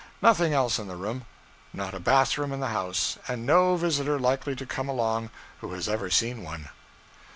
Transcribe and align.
Nothing 0.19 0.51
else 0.51 0.79
in 0.79 0.87
the 0.87 0.95
room. 0.95 1.25
Not 1.73 1.93
a 1.93 1.99
bathroom 1.99 2.51
in 2.51 2.59
the 2.59 2.69
house; 2.69 3.19
and 3.27 3.45
no 3.45 3.75
visitor 3.75 4.17
likely 4.17 4.55
to 4.55 4.65
come 4.65 4.89
along 4.89 5.29
who 5.59 5.73
has 5.73 5.87
ever 5.87 6.09
seen 6.09 6.41
one. 6.43 6.69